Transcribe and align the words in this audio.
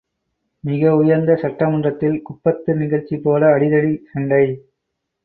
மிக 0.63 0.93
உயர்ந்த 0.95 1.35
சட்டமன்றத்தில் 1.35 2.17
குப்பத்து 2.21 2.73
நிகழ்ச்சிபோல 2.75 3.51
அடிதடிச்சண்டை! 3.53 4.43